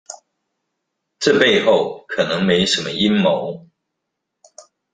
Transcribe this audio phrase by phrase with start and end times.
[1.19, 3.67] 這背後可能沒什麼陰謀